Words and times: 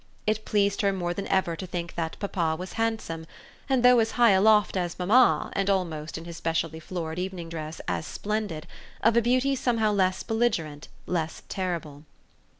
It 0.25 0.45
pleased 0.45 0.81
her 0.81 0.91
more 0.91 1.13
than 1.13 1.27
ever 1.27 1.55
to 1.55 1.67
think 1.67 1.93
that 1.93 2.17
papa 2.19 2.55
was 2.57 2.73
handsome 2.73 3.27
and, 3.69 3.83
though 3.83 3.99
as 3.99 4.13
high 4.13 4.31
aloft 4.31 4.75
as 4.75 4.97
mamma 4.97 5.51
and 5.53 5.69
almost, 5.69 6.17
in 6.17 6.25
his 6.25 6.37
specially 6.37 6.79
florid 6.79 7.19
evening 7.19 7.49
dress, 7.49 7.79
as 7.87 8.07
splendid, 8.07 8.65
of 9.03 9.15
a 9.15 9.21
beauty 9.21 9.55
somehow 9.55 9.91
less 9.91 10.23
belligerent, 10.23 10.87
less 11.05 11.43
terrible. 11.49 12.01